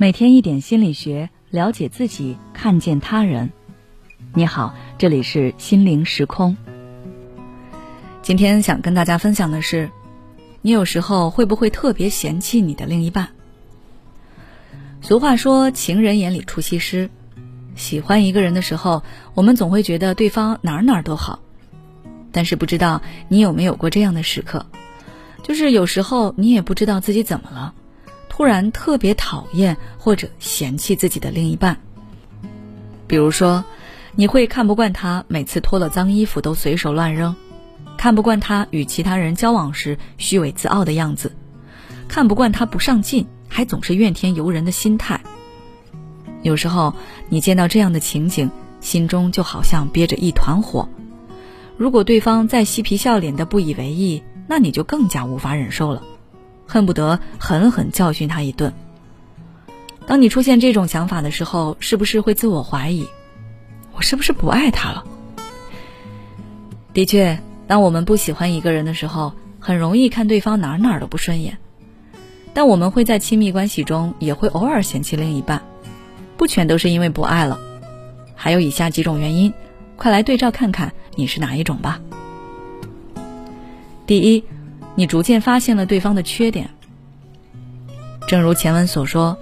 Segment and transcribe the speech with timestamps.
[0.00, 3.52] 每天一点心理学，了解自己，看见他人。
[4.32, 6.56] 你好，这里是心灵时空。
[8.22, 9.90] 今天想跟大家分享的是，
[10.62, 13.28] 你有时候会不会特别嫌弃你的另一半？
[15.02, 17.10] 俗话说“情人眼里出西施”，
[17.76, 19.02] 喜欢一个人的时候，
[19.34, 21.40] 我们总会觉得对方哪儿哪儿都好。
[22.32, 24.64] 但是不知道你有没有过这样的时刻，
[25.42, 27.74] 就是有时候你也不知道自己怎么了，
[28.40, 31.78] 突然特别讨厌或者嫌弃自己的另一半。
[33.06, 33.62] 比如说，
[34.14, 37.36] 你会看不惯他每次脱了脏衣服都随手乱扔，
[37.98, 41.36] 看不惯他与其他人交往时虚伪自傲的样子，
[42.08, 45.20] 看不惯他不上进还总是怨天尤人的心态。
[46.40, 46.94] 有时候
[47.28, 50.88] 你见到这样的情景，心中就好像憋着一团火。
[51.76, 56.02] 如果对方再嬉皮笑脸的不以为意，那你就更加无法忍受了，
[56.70, 58.72] 恨不得狠狠教训他一顿。
[60.06, 63.08] 当你出现这种想法的时候，是不是会自我怀疑，
[63.92, 65.04] 我是不是不爱他了？
[66.94, 71.58] 的确，当我们不喜欢一个人的时候，很容易看对方哪哪都不顺眼。
[72.54, 75.60] 但我们会在亲密关系中也会偶尔嫌弃另一半，
[76.36, 77.58] 不全都是因为不爱了，
[78.36, 79.52] 还有以下几种原因。
[79.96, 82.00] 快来对照看看你是哪一种吧。
[84.06, 84.44] 第一，
[84.94, 86.70] 你逐渐发现了对方的缺点。
[88.26, 89.36] 正如前文所说，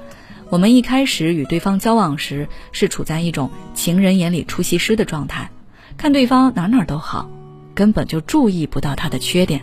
[0.49, 5.51] 我们一开始与对方交往时是处在一种情人眼里出西施的状态，
[5.97, 7.29] 看对方哪哪都好，
[7.75, 9.63] 根本就注意不到他的缺点。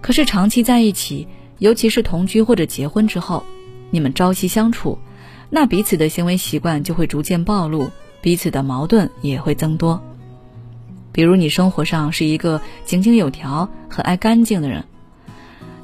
[0.00, 1.26] 可是长期在一起，
[1.58, 3.44] 尤其是同居或者结婚之后，
[3.90, 4.98] 你们朝夕相处，
[5.50, 7.90] 那彼此的行为习惯就会逐渐暴露。
[8.22, 10.02] 彼此的矛盾也会增多。
[11.16, 14.84] 比如你生活上是一个井井有条、很爱干净的人，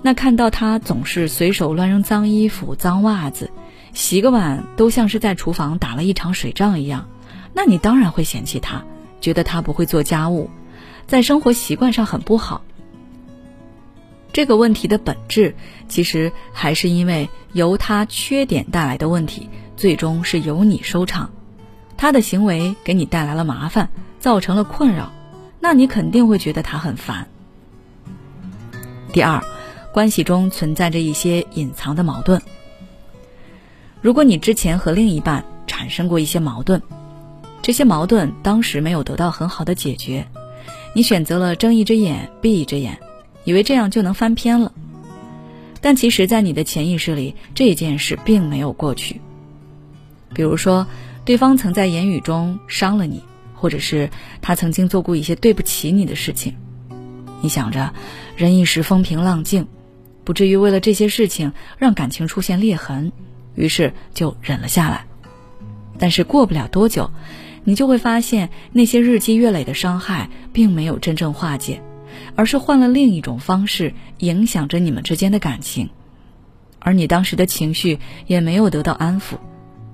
[0.03, 3.51] 那看到他总是随手乱扔脏衣服、脏袜子，
[3.95, 7.09] 洗个碗都像是在厨房打了一场水仗一样，
[7.55, 8.85] 那你当然会嫌弃他，
[9.23, 10.51] 觉得他不会做家务，
[11.07, 12.61] 在生活习惯上很不好。
[14.35, 15.55] 这个问题的本质，
[15.89, 21.31] 其实还是因为由他缺点带来的问题，最终是由你收场。
[21.97, 25.11] 他的行为给你带来了麻烦，造成了困扰，
[25.65, 27.25] 那你肯定会觉得他很烦。
[29.13, 29.41] 第二，
[29.93, 32.43] 关系中存在着一些隐藏的矛盾。
[34.01, 36.83] 如果你之前和另一半产生过一些矛盾，
[37.63, 40.27] 这些矛盾当时没有得到很好的解决，
[40.97, 42.99] 你选择了睁一只眼闭一只眼，
[43.45, 44.73] 以为这样就能翻篇了，
[45.81, 49.21] 但其实，在你的潜意识里，这件事并没有过去。
[50.35, 50.85] 比如说。
[51.25, 53.23] 对方曾在言语中伤了你，
[53.63, 56.57] 或者是他曾经做过一些对不起你的事情，
[57.41, 57.95] 你想着
[58.35, 59.69] 人一时风平浪静，
[60.25, 63.13] 不至于为了这些事情让感情出现裂痕，
[63.55, 65.07] 于是就忍了下来。
[65.97, 67.09] 但是过不了多久，
[67.63, 71.81] 你就会发现那些日积月累的伤害并没有真正化解，
[72.35, 75.89] 而是换了另一种方式影响着你们之间的感情，
[76.81, 79.37] 而你当时的情绪也没有得到安抚。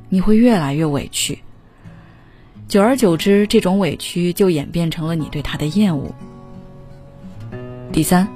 [0.09, 1.41] 你会越来越委屈，
[2.69, 6.15] 久而久之，这种委屈就演变成了你对他的厌恶。
[7.91, 8.29] 第三，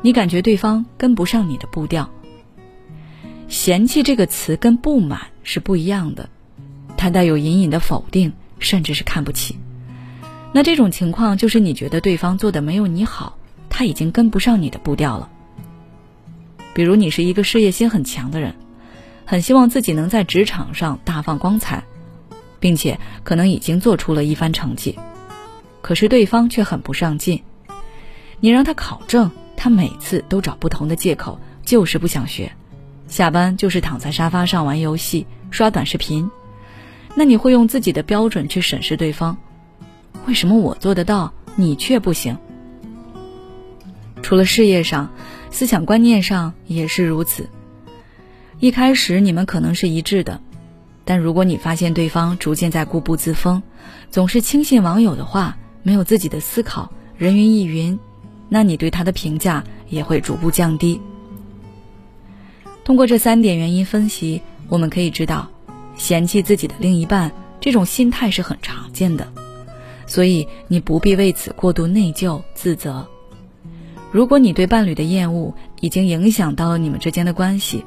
[0.00, 2.08] 你感觉对方跟不上你的步调。
[3.46, 6.30] 嫌弃这个词跟不满是不一样的，
[6.96, 9.58] 它带有隐隐的否定，甚至是看不起。
[10.52, 13.36] 那这种情况就是你觉得对方做的没有你好，
[13.68, 15.28] 他已经跟不上你的步调了。
[16.72, 18.54] 比如你是一个事业心很强的人。
[19.26, 21.84] 很希望自己能在职场上大放光彩，
[22.60, 24.98] 并且可能已经做出了一番成绩，
[25.80, 27.42] 可是对方却很不上进。
[28.40, 32.52] 你让他考证，他每次都找不同的借口，就是不想学。
[33.08, 36.30] 下班就是躺在沙发上玩游戏、刷短视频。
[37.14, 39.36] 那你会用自己的标准去审视对方，
[40.26, 42.36] 为什么我做得到，你却不行？
[44.22, 45.10] 除了事业上，
[45.50, 47.48] 思想观念上也是如此。
[48.60, 50.40] 一开始你们可能是一致的，
[51.08, 53.62] 但如果你发现对方逐渐在固步自封，
[54.10, 57.98] 总是轻信网友的话，没有自己的思考，人云亦云，
[58.50, 61.00] 那你对他的评价也会逐步降低。
[62.84, 65.48] 通过这三点原因分析，我们可以知道，
[65.96, 69.32] 嫌弃自己的另一半这种心态是很常见的，
[70.06, 73.08] 所以你不必为此过度内疚自责。
[74.12, 77.82] 如果你对伴侣的厌恶已经影响到了你们之间的关系，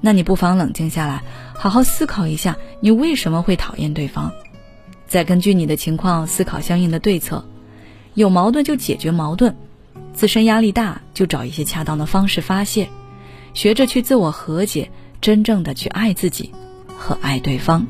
[0.00, 1.22] 那你不妨冷静下来，
[1.54, 4.30] 好好思考一下，你为什么会讨厌对方，
[5.06, 7.44] 再根据你的情况思考相应的对策。
[8.14, 9.56] 有矛盾就解决矛盾，
[10.12, 12.88] 自身压力大就找一些恰当的方式发泄，
[13.52, 14.90] 学着去自我和解，
[15.20, 16.52] 真正的去爱自己
[16.96, 17.86] 和爱对方。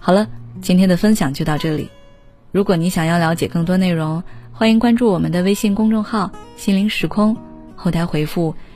[0.00, 0.28] 好了，
[0.60, 1.88] 今天的分享就到这里。
[2.52, 4.22] 如果你想要了解更多内容，
[4.52, 7.36] 欢迎关注我们的微信公众号“心灵时空”，
[7.76, 8.54] 后台回复“